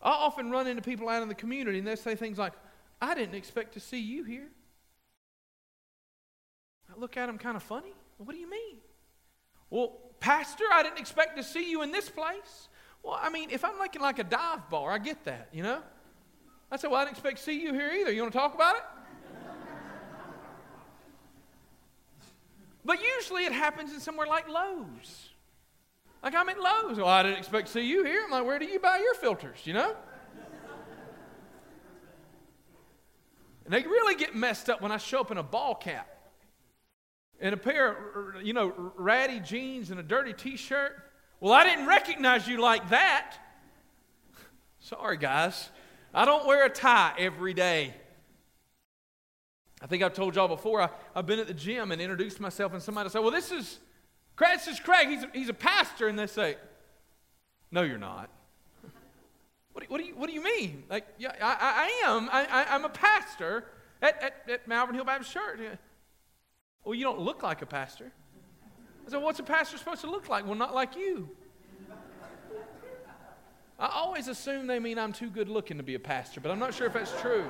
[0.00, 2.52] I often run into people out in the community and they say things like,
[3.00, 4.48] I didn't expect to see you here.
[6.94, 7.92] I look at them kind of funny.
[8.18, 8.76] What do you mean?
[9.74, 12.68] Well, Pastor, I didn't expect to see you in this place.
[13.02, 15.82] Well, I mean, if I'm looking like a dive bar, I get that, you know?
[16.70, 18.12] I said, Well, I didn't expect to see you here either.
[18.12, 18.82] You want to talk about it?
[22.84, 25.30] but usually it happens in somewhere like Lowe's.
[26.22, 26.98] Like I'm at Lowe's.
[26.98, 28.22] Well, I didn't expect to see you here.
[28.24, 29.96] I'm like, Where do you buy your filters, you know?
[33.64, 36.13] And they really get messed up when I show up in a ball cap
[37.40, 40.96] and a pair of, you know, ratty jeans and a dirty t shirt.
[41.40, 43.36] Well, I didn't recognize you like that.
[44.80, 45.70] Sorry, guys.
[46.12, 47.94] I don't wear a tie every day.
[49.82, 52.72] I think I've told y'all before, I, have been at the gym and introduced myself,
[52.72, 53.80] and somebody said, Well, this is,
[54.38, 55.08] this is Craig.
[55.08, 56.08] He's a, he's a pastor.
[56.08, 56.56] And they say,
[57.70, 58.30] No, you're not.
[59.72, 60.84] What do, what do, you, what do you mean?
[60.88, 62.28] Like, yeah, I, I am.
[62.30, 63.64] I, I, am a pastor
[64.00, 65.58] at, at, at Malvern Hill Baptist Church.
[66.84, 68.12] Well, you don't look like a pastor.
[69.06, 70.46] I said, What's a pastor supposed to look like?
[70.46, 71.28] Well, not like you.
[73.78, 76.60] I always assume they mean I'm too good looking to be a pastor, but I'm
[76.60, 77.44] not sure if that's true.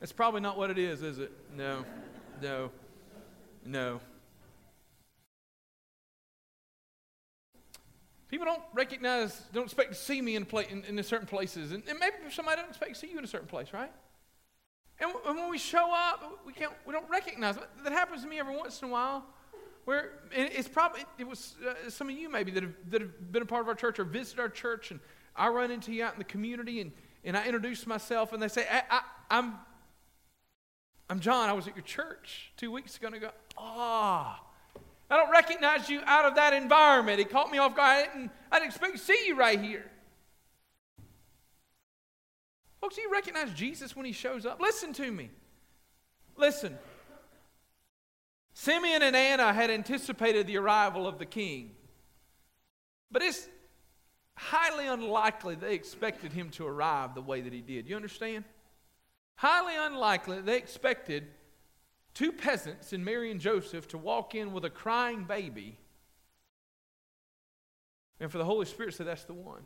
[0.00, 1.30] It's probably not what it is, is it?
[1.54, 1.84] No,
[2.40, 2.70] no,
[3.66, 4.00] no.
[8.28, 11.72] People don't recognize, don't expect to see me in, play, in, in certain places.
[11.72, 13.92] And, and maybe somebody doesn't expect to see you in a certain place, right?
[15.00, 17.64] And, when we show up, we, can't, we don't recognize it.
[17.84, 19.24] That happens to me every once in a while.
[19.86, 23.42] Where it's probably, it was uh, some of you maybe that have, that have been
[23.42, 25.00] a part of our church or visited our church, and
[25.34, 26.92] I run into you out in the community and,
[27.24, 29.54] and I introduce myself, and they say, I, I, I'm,
[31.08, 31.48] I'm John.
[31.48, 34.40] I was at your church two weeks ago, and I go, ah.
[34.40, 34.46] Oh,
[35.10, 37.18] I don't recognize you out of that environment.
[37.18, 38.06] It caught me off guard.
[38.06, 39.90] I didn't, I didn't expect to see you right here.
[42.80, 44.60] Folks, do you recognize Jesus when he shows up?
[44.60, 45.30] Listen to me.
[46.36, 46.78] Listen.
[48.54, 51.72] Simeon and Anna had anticipated the arrival of the king,
[53.10, 53.48] but it's
[54.36, 57.88] highly unlikely they expected him to arrive the way that he did.
[57.88, 58.44] You understand?
[59.36, 61.28] Highly unlikely they expected
[62.14, 65.78] two peasants and Mary and Joseph to walk in with a crying baby
[68.20, 69.62] and for the Holy Spirit say, That's the one.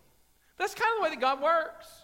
[0.56, 2.03] That's kind of the way that God works.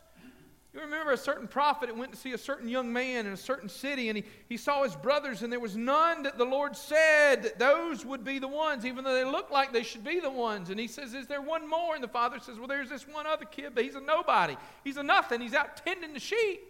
[0.72, 3.36] You remember a certain prophet that went to see a certain young man in a
[3.36, 6.76] certain city, and he, he saw his brothers, and there was none that the Lord
[6.76, 10.20] said that those would be the ones, even though they looked like they should be
[10.20, 10.70] the ones.
[10.70, 11.96] And he says, Is there one more?
[11.96, 14.56] And the father says, Well, there's this one other kid, but he's a nobody.
[14.84, 15.40] He's a nothing.
[15.40, 16.60] He's out tending the sheep.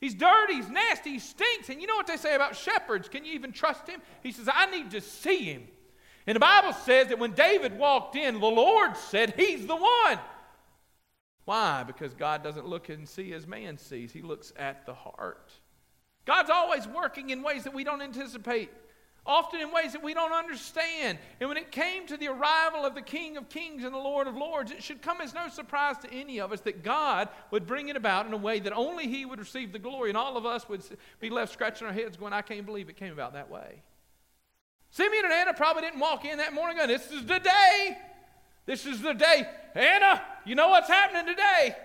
[0.00, 1.68] He's dirty, he's nasty, he stinks.
[1.68, 3.08] And you know what they say about shepherds?
[3.08, 4.00] Can you even trust him?
[4.22, 5.66] He says, I need to see him.
[6.26, 10.18] And the Bible says that when David walked in, the Lord said, He's the one.
[11.46, 11.84] Why?
[11.84, 15.52] Because God doesn't look and see as man sees, He looks at the heart.
[16.26, 18.68] God's always working in ways that we don't anticipate,
[19.24, 21.18] often in ways that we don't understand.
[21.38, 24.26] And when it came to the arrival of the King of Kings and the Lord
[24.26, 27.64] of Lords, it should come as no surprise to any of us that God would
[27.64, 30.36] bring it about in a way that only He would receive the glory, and all
[30.36, 30.82] of us would
[31.20, 33.84] be left scratching our heads going, I can't believe it came about that way.
[34.90, 37.98] Simeon and Anna probably didn't walk in that morning going, This is the day.
[38.66, 39.48] This is the day.
[39.74, 41.76] Anna, you know what's happening today?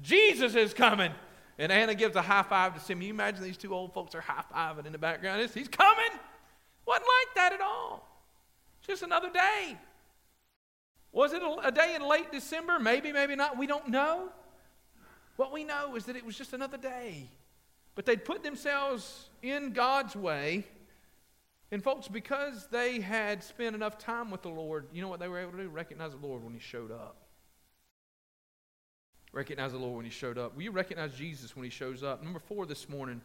[0.00, 1.12] Jesus is coming.
[1.58, 3.08] And Anna gives a high five to Simeon.
[3.08, 5.48] You imagine these two old folks are high fiving in the background.
[5.52, 6.10] He's coming.
[6.86, 8.08] Wasn't like that at all.
[8.86, 9.76] Just another day.
[11.12, 12.78] Was it a, a day in late December?
[12.78, 13.58] Maybe, maybe not.
[13.58, 14.30] We don't know.
[15.36, 17.28] What we know is that it was just another day.
[17.94, 20.66] But they'd put themselves in God's way
[21.72, 25.26] and folks, because they had spent enough time with the Lord, you know what they
[25.26, 25.68] were able to do?
[25.70, 27.16] Recognize the Lord when He showed up.
[29.32, 30.54] Recognize the Lord when He showed up.
[30.54, 32.22] Will you recognize Jesus when He shows up?
[32.22, 33.22] Number four this morning,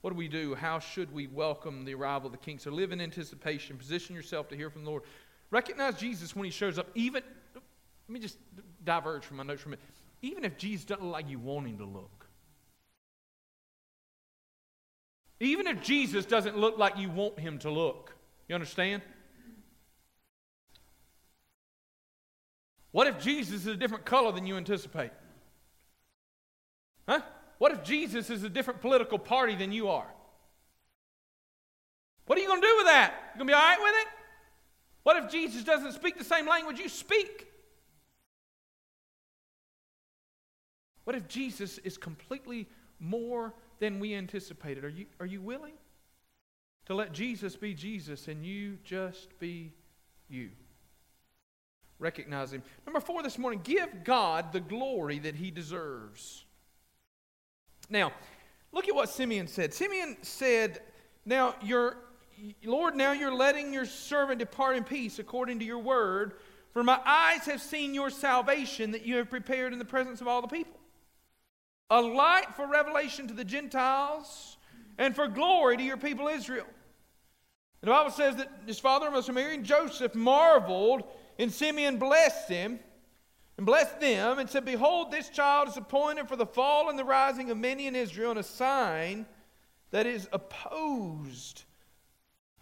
[0.00, 0.54] what do we do?
[0.54, 2.60] How should we welcome the arrival of the King?
[2.60, 3.76] So live in anticipation.
[3.76, 5.02] Position yourself to hear from the Lord.
[5.50, 6.86] Recognize Jesus when He shows up.
[6.94, 7.62] Even, let
[8.08, 8.38] me just
[8.84, 9.84] diverge from my notes for a minute.
[10.22, 12.17] Even if Jesus doesn't look like you want Him to look.
[15.40, 18.14] Even if Jesus doesn't look like you want him to look.
[18.48, 19.02] You understand?
[22.90, 25.10] What if Jesus is a different color than you anticipate?
[27.06, 27.20] Huh?
[27.58, 30.06] What if Jesus is a different political party than you are?
[32.26, 33.14] What are you going to do with that?
[33.34, 34.08] You going to be all right with it?
[35.02, 37.46] What if Jesus doesn't speak the same language you speak?
[41.04, 42.68] What if Jesus is completely
[43.00, 44.84] more than we anticipated.
[44.84, 45.74] Are you, are you willing
[46.86, 49.72] to let Jesus be Jesus and you just be
[50.28, 50.50] you?
[51.98, 52.62] Recognize Him.
[52.86, 56.44] Number four this morning give God the glory that He deserves.
[57.90, 58.12] Now,
[58.72, 59.74] look at what Simeon said.
[59.74, 60.80] Simeon said,
[61.24, 61.96] Now, your
[62.64, 66.34] Lord, now you're letting your servant depart in peace according to your word.
[66.72, 70.28] For my eyes have seen your salvation that you have prepared in the presence of
[70.28, 70.77] all the people
[71.90, 74.56] a light for revelation to the Gentiles
[74.98, 76.66] and for glory to your people Israel.
[77.80, 81.04] And the Bible says that his father, Mary, and Joseph marveled,
[81.38, 82.80] and Simeon blessed him.
[83.56, 87.04] and blessed them and said, Behold, this child is appointed for the fall and the
[87.04, 89.26] rising of many in Israel, and a sign
[89.90, 91.64] that is opposed,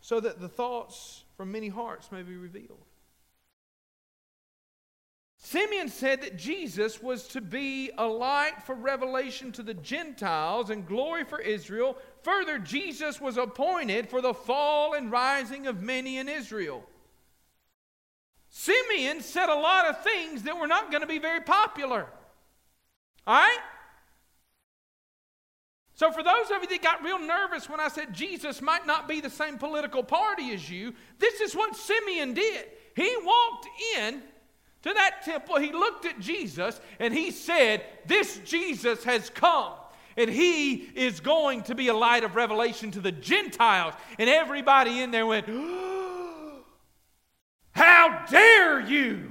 [0.00, 2.84] so that the thoughts from many hearts may be revealed.
[5.48, 10.84] Simeon said that Jesus was to be a light for revelation to the Gentiles and
[10.84, 11.96] glory for Israel.
[12.22, 16.84] Further, Jesus was appointed for the fall and rising of many in Israel.
[18.50, 22.08] Simeon said a lot of things that were not going to be very popular.
[23.24, 23.58] All right?
[25.94, 29.06] So, for those of you that got real nervous when I said Jesus might not
[29.06, 32.64] be the same political party as you, this is what Simeon did.
[32.96, 34.22] He walked in
[34.86, 39.72] to that temple, he looked at Jesus, and he said, This Jesus has come.
[40.16, 43.94] And he is going to be a light of revelation to the Gentiles.
[44.18, 46.64] And everybody in there went, oh,
[47.72, 49.30] how dare you?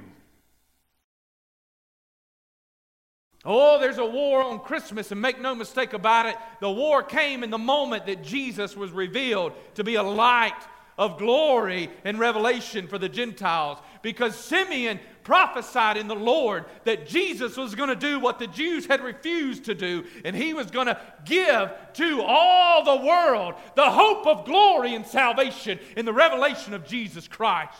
[3.44, 7.42] Oh, there's a war on Christmas, and make no mistake about it, the war came
[7.42, 10.52] in the moment that Jesus was revealed to be a light
[10.98, 13.78] of glory and revelation for the Gentiles.
[14.02, 18.86] Because Simeon prophesied in the Lord that Jesus was going to do what the Jews
[18.86, 23.90] had refused to do, and he was going to give to all the world the
[23.90, 27.74] hope of glory and salvation in the revelation of Jesus Christ.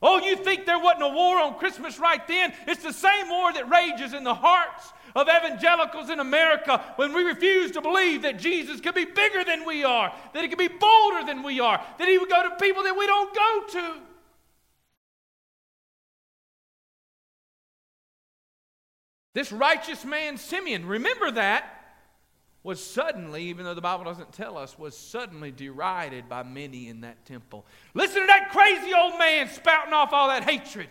[0.00, 2.54] Oh, you think there wasn't a war on Christmas right then?
[2.66, 7.22] It's the same war that rages in the hearts of evangelicals in America when we
[7.22, 10.68] refuse to believe that Jesus could be bigger than we are, that he could be
[10.68, 14.05] bolder than we are, that he would go to people that we don't go to.
[19.36, 21.98] This righteous man, Simeon, remember that,
[22.62, 27.02] was suddenly, even though the Bible doesn't tell us, was suddenly derided by many in
[27.02, 27.66] that temple.
[27.92, 30.88] Listen to that crazy old man spouting off all that hatred.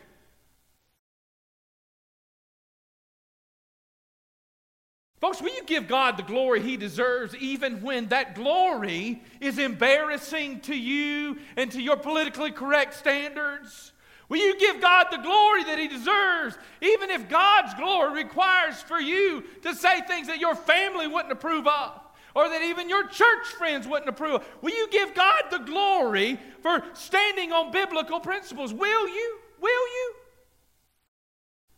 [5.20, 10.60] Folks, will you give God the glory He deserves even when that glory is embarrassing
[10.60, 13.92] to you and to your politically correct standards?
[14.28, 19.00] Will you give God the glory that He deserves, even if God's glory requires for
[19.00, 22.02] you to say things that your family wouldn't approve of?
[22.34, 24.48] Or that even your church friends wouldn't approve of.
[24.62, 28.74] Will you give God the glory for standing on biblical principles?
[28.74, 29.40] Will you?
[29.62, 30.14] Will you?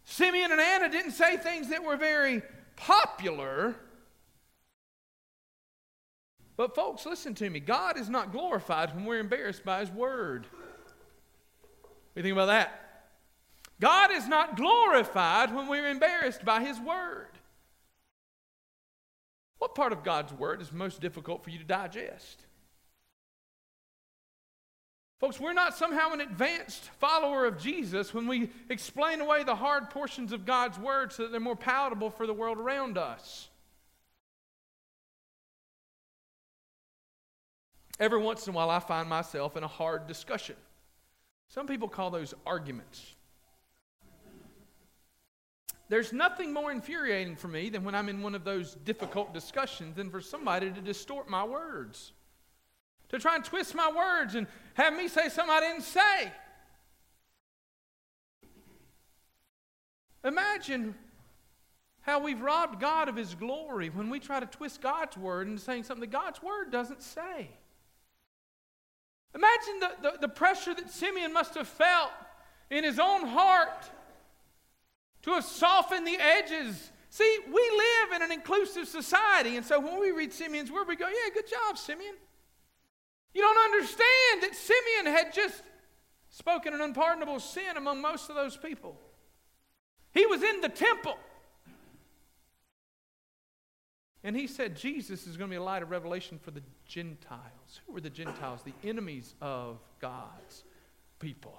[0.06, 2.42] Simeon and Anna didn't say things that were very
[2.76, 3.76] popular.
[6.56, 7.60] But, folks, listen to me.
[7.60, 10.48] God is not glorified when we're embarrassed by His word.
[12.18, 12.82] You think about that?
[13.80, 17.28] God is not glorified when we're embarrassed by His Word.
[19.60, 22.42] What part of God's Word is most difficult for you to digest?
[25.20, 29.92] Folks, we're not somehow an advanced follower of Jesus when we explain away the hard
[29.92, 33.48] portions of God's Word so that they're more palatable for the world around us.
[38.00, 40.56] Every once in a while, I find myself in a hard discussion.
[41.50, 43.16] Some people call those arguments.
[45.90, 49.96] There's nothing more infuriating for me than when I'm in one of those difficult discussions
[49.96, 52.12] than for somebody to distort my words,
[53.10, 56.32] to try and twist my words and have me say something I didn't say.
[60.26, 60.94] Imagine
[62.02, 65.62] how we've robbed God of His glory when we try to twist God's word into
[65.62, 67.50] saying something that God's word doesn't say.
[69.36, 72.12] Imagine the, the, the, pressure that Simeon must have felt
[72.70, 73.90] in his own heart
[75.24, 76.92] to have softened the edges.
[77.10, 80.96] See, we live in an inclusive society, and so when we read Simeon's word, we
[80.96, 82.16] go, Yeah, good job, Simeon.
[83.34, 85.62] You don't understand that Simeon had just
[86.30, 88.98] spoken an unpardonable sin among most of those people.
[90.14, 91.18] He was in the temple.
[94.28, 97.80] And he said Jesus is going to be a light of revelation for the Gentiles.
[97.86, 98.60] Who were the Gentiles?
[98.62, 100.66] The enemies of God's
[101.18, 101.58] people.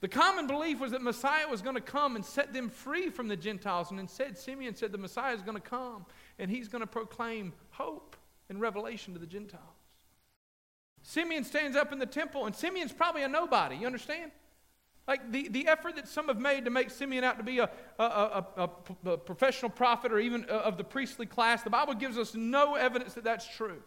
[0.00, 3.26] The common belief was that Messiah was going to come and set them free from
[3.26, 3.90] the Gentiles.
[3.90, 6.06] And instead, Simeon said the Messiah is going to come
[6.38, 8.14] and he's going to proclaim hope
[8.48, 9.64] and revelation to the Gentiles.
[11.02, 13.74] Simeon stands up in the temple, and Simeon's probably a nobody.
[13.74, 14.30] You understand?
[15.08, 17.68] Like the, the effort that some have made to make Simeon out to be a,
[17.98, 18.04] a,
[18.56, 18.70] a,
[19.04, 22.76] a, professional prophet or even uh, of the priestly class, the Bible gives us no
[22.76, 23.82] evidence that that's true.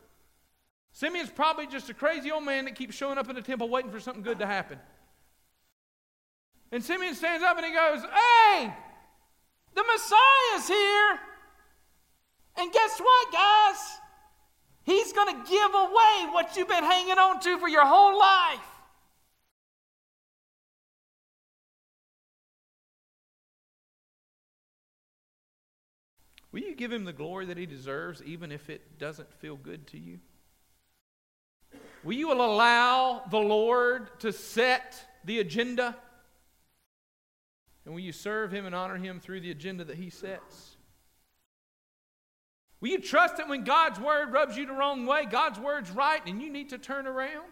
[0.91, 3.91] Simeon's probably just a crazy old man that keeps showing up in the temple waiting
[3.91, 4.77] for something good to happen.
[6.71, 8.73] And Simeon stands up and he goes, Hey,
[9.73, 11.19] the Messiah's here.
[12.57, 13.99] And guess what, guys?
[14.83, 18.74] He's going to give away what you've been hanging on to for your whole life.
[26.55, 29.87] Will you give him the glory that he deserves, even if it doesn't feel good
[29.87, 30.19] to you?
[32.01, 35.97] Will you allow the Lord to set the agenda?
[37.83, 40.77] And will you serve him and honor him through the agenda that he sets?
[42.79, 46.21] Will you trust that when God's word rubs you the wrong way, God's word's right
[46.25, 47.51] and you need to turn around?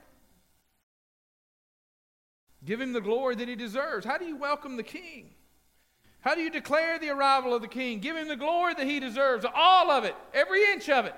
[2.64, 4.06] Give him the glory that he deserves.
[4.06, 5.32] How do you welcome the king?
[6.24, 8.00] How do you declare the arrival of the king?
[8.00, 11.16] Give him the glory that he deserves, all of it, every inch of it.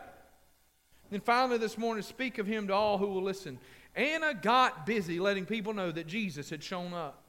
[1.12, 3.60] Then finally, this morning, speak of him to all who will listen.
[3.95, 7.22] Anna got busy letting people know that Jesus had shown up.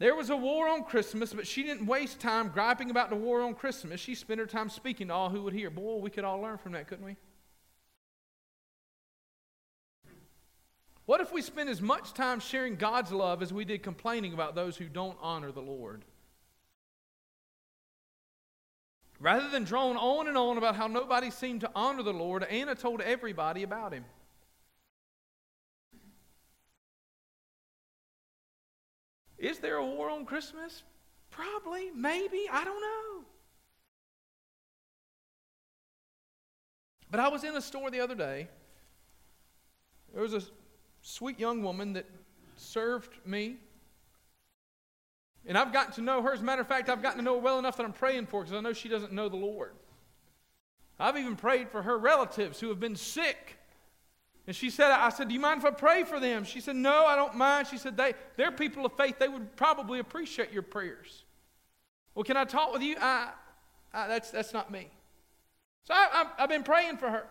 [0.00, 3.42] There was a war on Christmas, but she didn't waste time griping about the war
[3.42, 4.00] on Christmas.
[4.00, 5.70] She spent her time speaking to all who would hear.
[5.70, 7.16] Boy, we could all learn from that, couldn't we?
[11.08, 14.54] What if we spent as much time sharing God's love as we did complaining about
[14.54, 16.04] those who don't honor the Lord?
[19.18, 22.74] Rather than drone on and on about how nobody seemed to honor the Lord, Anna
[22.74, 24.04] told everybody about him.
[29.38, 30.82] Is there a war on Christmas?
[31.30, 33.24] Probably, maybe, I don't know.
[37.10, 38.48] But I was in a store the other day.
[40.12, 40.42] There was a
[41.08, 42.04] sweet young woman that
[42.56, 43.56] served me.
[45.46, 46.32] And I've gotten to know her.
[46.32, 48.26] As a matter of fact, I've gotten to know her well enough that I'm praying
[48.26, 49.72] for because I know she doesn't know the Lord.
[51.00, 53.56] I've even prayed for her relatives who have been sick.
[54.46, 56.44] And she said, I said, Do you mind if I pray for them?
[56.44, 57.68] She said, No, I don't mind.
[57.68, 59.18] She said, they, They're people of faith.
[59.18, 61.24] They would probably appreciate your prayers.
[62.14, 62.96] Well, can I talk with you?
[63.00, 63.30] I,
[63.94, 64.90] I, that's, that's not me.
[65.84, 67.26] So I, have been praying for her.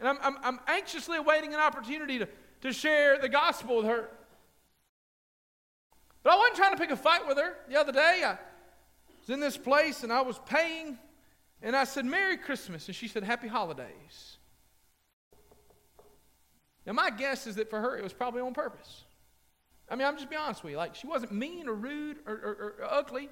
[0.00, 2.28] And I'm, I'm, I'm anxiously awaiting an opportunity to
[2.62, 4.08] to share the gospel with her.
[6.22, 7.56] But I wasn't trying to pick a fight with her.
[7.68, 8.38] The other day, I
[9.20, 10.98] was in this place and I was paying,
[11.60, 12.86] and I said, Merry Christmas.
[12.86, 14.38] And she said, Happy Holidays.
[16.86, 19.04] Now, my guess is that for her, it was probably on purpose.
[19.88, 20.76] I mean, I'm just be honest with you.
[20.76, 23.28] Like, she wasn't mean or rude or, or, or ugly.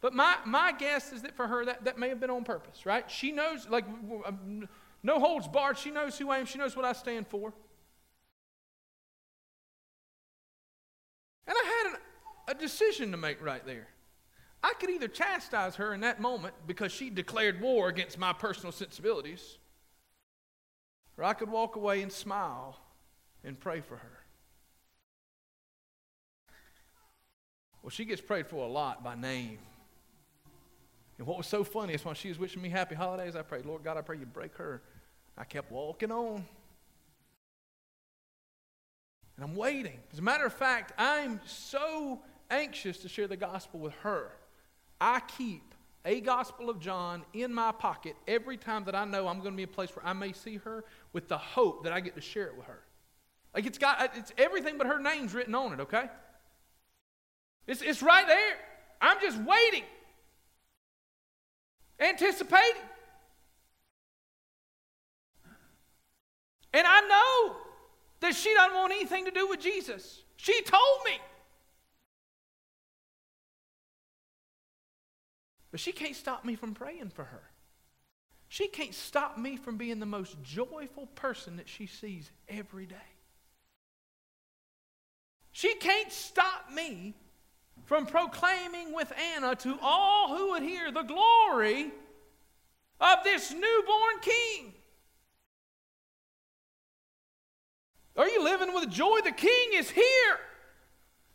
[0.00, 2.86] But my, my guess is that for her, that, that may have been on purpose,
[2.86, 3.08] right?
[3.10, 3.84] She knows, like,
[4.24, 4.68] um,
[5.02, 5.78] no holds barred.
[5.78, 6.46] She knows who I am.
[6.46, 7.52] She knows what I stand for.
[12.48, 13.88] A decision to make right there.
[14.62, 18.72] I could either chastise her in that moment because she declared war against my personal
[18.72, 19.58] sensibilities,
[21.16, 22.78] or I could walk away and smile
[23.44, 24.18] and pray for her.
[27.82, 29.58] Well, she gets prayed for a lot by name.
[31.18, 33.64] And what was so funny is when she was wishing me happy holidays, I prayed,
[33.64, 34.82] Lord God, I pray you break her.
[35.38, 36.44] I kept walking on.
[39.36, 40.00] And I'm waiting.
[40.12, 42.20] As a matter of fact, I'm so
[42.50, 44.32] anxious to share the gospel with her.
[45.00, 45.74] I keep
[46.06, 49.56] a Gospel of John in my pocket every time that I know I'm going to
[49.56, 52.20] be a place where I may see her with the hope that I get to
[52.20, 52.80] share it with her.
[53.52, 56.08] Like it's got it's everything but her name's written on it, okay?
[57.66, 58.56] It's, it's right there.
[59.00, 59.82] I'm just waiting,
[61.98, 62.82] anticipating.
[66.72, 67.56] And I know
[68.20, 70.22] that she doesn't want anything to do with Jesus.
[70.36, 71.18] She told me.
[75.70, 77.42] But she can't stop me from praying for her.
[78.48, 82.96] She can't stop me from being the most joyful person that she sees every day.
[85.52, 87.14] She can't stop me
[87.84, 91.90] from proclaiming with Anna to all who would hear the glory
[93.00, 94.74] of this newborn king.
[98.16, 99.18] Are you living with joy?
[99.24, 100.38] The king is here.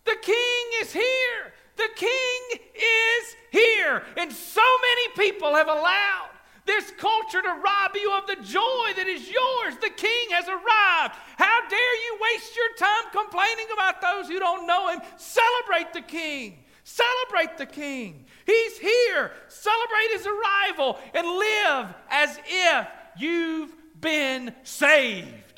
[0.05, 1.53] The king is here.
[1.77, 4.03] The king is here.
[4.17, 6.29] And so many people have allowed
[6.65, 9.75] this culture to rob you of the joy that is yours.
[9.81, 11.15] The king has arrived.
[11.37, 15.01] How dare you waste your time complaining about those who don't know him?
[15.17, 16.59] Celebrate the king.
[16.83, 18.25] Celebrate the king.
[18.45, 19.31] He's here.
[19.47, 25.50] Celebrate his arrival and live as if you've been saved.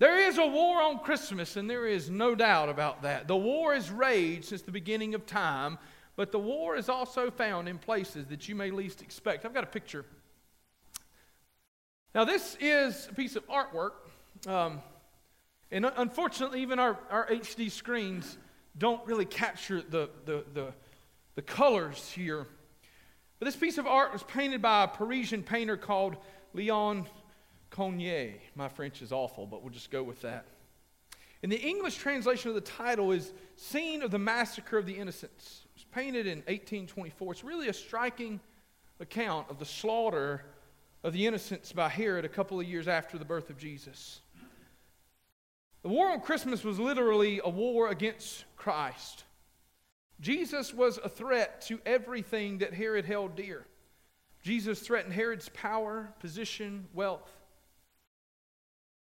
[0.00, 3.28] There is a war on Christmas, and there is no doubt about that.
[3.28, 5.76] The war has raged since the beginning of time,
[6.16, 9.44] but the war is also found in places that you may least expect.
[9.44, 10.06] I've got a picture.
[12.14, 13.92] Now, this is a piece of artwork,
[14.46, 14.80] um,
[15.70, 18.38] and unfortunately, even our, our HD screens
[18.78, 20.72] don't really capture the, the, the,
[21.34, 22.46] the colors here.
[23.38, 26.16] But this piece of art was painted by a Parisian painter called
[26.54, 27.06] Leon
[27.70, 28.40] Cogniet.
[28.54, 30.46] My French is awful, but we'll just go with that.
[31.42, 35.62] And the English translation of the title is Scene of the Massacre of the Innocents.
[35.64, 37.32] It was painted in 1824.
[37.32, 38.40] It's really a striking
[38.98, 40.44] account of the slaughter
[41.02, 44.20] of the innocents by Herod a couple of years after the birth of Jesus.
[45.82, 49.24] The war on Christmas was literally a war against Christ.
[50.20, 53.64] Jesus was a threat to everything that Herod held dear.
[54.42, 57.39] Jesus threatened Herod's power, position, wealth,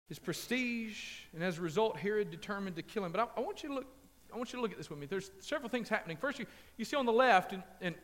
[0.08, 3.12] his prestige, and as a result, Herod determined to kill him.
[3.12, 3.86] But I, I want you to look.
[4.32, 5.06] I want you to look at this with me.
[5.06, 6.16] There's several things happening.
[6.16, 6.46] First, you,
[6.76, 7.94] you see on the left, and, and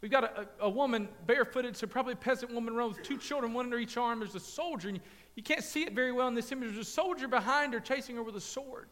[0.00, 3.52] we've got a, a, woman barefooted, so probably a peasant woman around with two children,
[3.52, 4.20] one under each arm.
[4.20, 5.02] There's a soldier, and you,
[5.34, 6.72] you can't see it very well in this image.
[6.72, 8.88] There's a soldier behind her chasing her with a sword.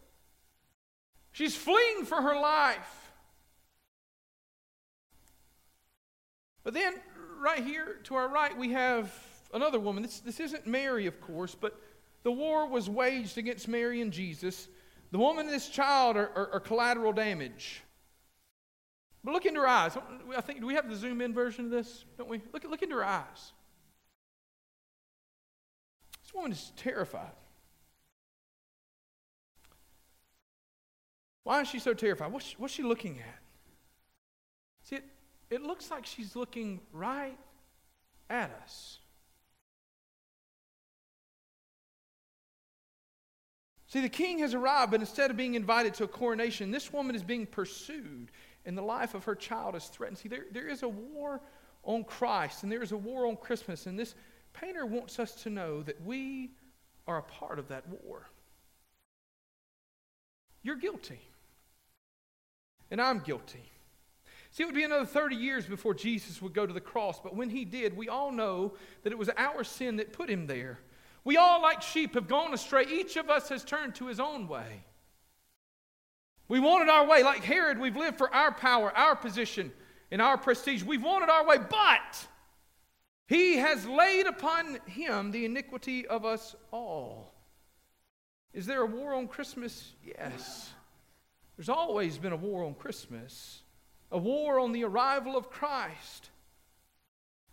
[1.32, 3.10] She's fleeing for her life.
[6.62, 6.94] But then,
[7.40, 9.10] right here to our right, we have
[9.52, 10.02] another woman.
[10.02, 11.80] This, this isn't Mary, of course, but
[12.22, 14.68] the war was waged against Mary and Jesus.
[15.10, 17.82] The woman and this child are, are, are collateral damage.
[19.24, 19.96] But look into her eyes.
[20.36, 22.04] I think, do we have the zoom in version of this?
[22.18, 22.40] Don't we?
[22.52, 23.52] Look, look into her eyes.
[26.22, 27.30] This woman is terrified.
[31.44, 32.32] Why is she so terrified?
[32.32, 33.38] What's what's she looking at?
[34.84, 35.04] See, it,
[35.50, 37.38] it looks like she's looking right
[38.30, 38.98] at us.
[43.92, 47.14] See, the king has arrived, but instead of being invited to a coronation, this woman
[47.14, 48.30] is being pursued,
[48.64, 50.16] and the life of her child is threatened.
[50.16, 51.42] See, there, there is a war
[51.82, 54.14] on Christ, and there is a war on Christmas, and this
[54.54, 56.52] painter wants us to know that we
[57.06, 58.26] are a part of that war.
[60.62, 61.20] You're guilty,
[62.90, 63.70] and I'm guilty.
[64.52, 67.36] See, it would be another 30 years before Jesus would go to the cross, but
[67.36, 68.72] when he did, we all know
[69.02, 70.78] that it was our sin that put him there.
[71.24, 72.84] We all, like sheep, have gone astray.
[72.90, 74.84] Each of us has turned to his own way.
[76.48, 77.22] We wanted our way.
[77.22, 79.72] Like Herod, we've lived for our power, our position,
[80.10, 80.82] and our prestige.
[80.82, 82.26] We've wanted our way, but
[83.26, 87.32] he has laid upon him the iniquity of us all.
[88.52, 89.92] Is there a war on Christmas?
[90.04, 90.70] Yes.
[91.56, 93.62] There's always been a war on Christmas,
[94.10, 96.30] a war on the arrival of Christ.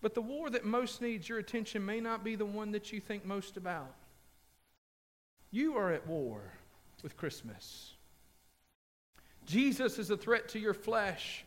[0.01, 2.99] But the war that most needs your attention may not be the one that you
[2.99, 3.95] think most about.
[5.51, 6.41] You are at war
[7.03, 7.93] with Christmas.
[9.45, 11.43] Jesus is a threat to your flesh,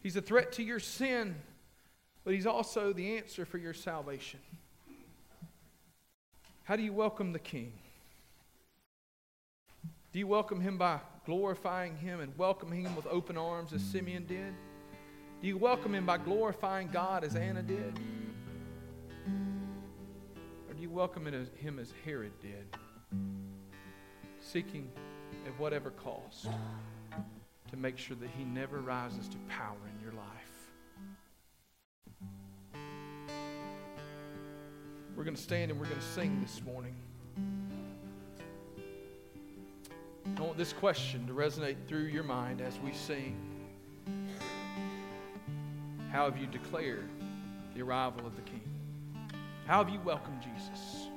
[0.00, 1.34] He's a threat to your sin,
[2.24, 4.40] but He's also the answer for your salvation.
[6.64, 7.72] How do you welcome the King?
[10.12, 14.26] Do you welcome Him by glorifying Him and welcoming Him with open arms as Simeon
[14.26, 14.54] did?
[15.40, 17.96] Do you welcome him by glorifying God as Anna did?
[20.68, 22.66] Or do you welcome him as Herod did,
[24.40, 24.90] seeking
[25.46, 26.48] at whatever cost
[27.70, 30.26] to make sure that he never rises to power in your life?
[35.14, 36.96] We're going to stand and we're going to sing this morning.
[40.36, 43.36] I want this question to resonate through your mind as we sing.
[46.10, 47.08] How have you declared
[47.74, 48.62] the arrival of the King?
[49.66, 51.08] How have you welcomed Jesus?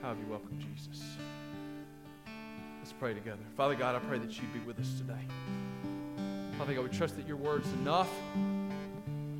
[0.00, 1.04] How have you welcomed Jesus?
[2.78, 3.42] Let's pray together.
[3.54, 5.20] Father God, I pray that you'd be with us today.
[6.56, 8.08] Father God, we trust that your word's enough.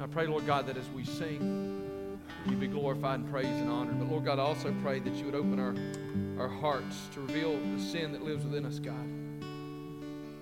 [0.00, 3.98] I pray, Lord God, that as we sing, you'd be glorified and praised and honored.
[3.98, 7.58] But Lord God, I also pray that you would open our, our hearts to reveal
[7.58, 8.94] the sin that lives within us, God.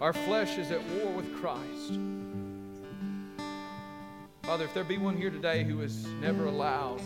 [0.00, 2.00] Our flesh is at war with Christ.
[4.46, 7.00] Father, if there be one here today who has never allowed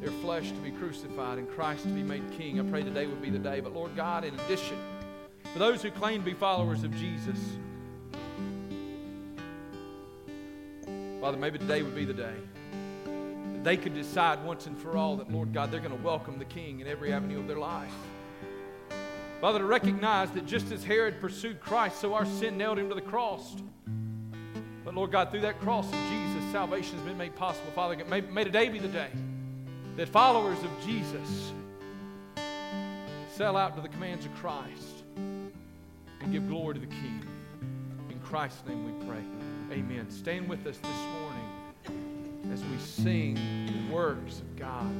[0.00, 3.22] their flesh to be crucified and Christ to be made king, I pray today would
[3.22, 3.60] be the day.
[3.60, 4.76] But Lord God, in addition,
[5.52, 7.38] for those who claim to be followers of Jesus,
[11.20, 12.34] Father, maybe today would be the day
[13.04, 16.40] that they could decide once and for all that, Lord God, they're going to welcome
[16.40, 17.94] the King in every avenue of their life.
[19.40, 22.96] Father, to recognize that just as Herod pursued Christ, so our sin nailed him to
[22.96, 23.54] the cross.
[24.84, 27.70] But Lord God, through that cross of Jesus, salvation has been made possible.
[27.74, 29.08] Father, may, may today be the day
[29.96, 31.50] that followers of Jesus
[33.34, 37.24] sell out to the commands of Christ and give glory to the King.
[38.10, 39.22] In Christ's name we pray.
[39.78, 40.10] Amen.
[40.10, 43.34] Stand with us this morning as we sing
[43.66, 44.84] the works of God.